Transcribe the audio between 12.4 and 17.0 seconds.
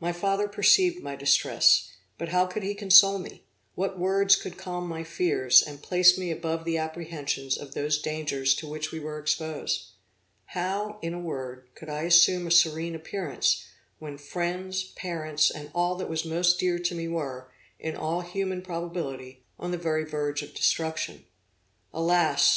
a serene appearance, when friends, parents and all that was most dear to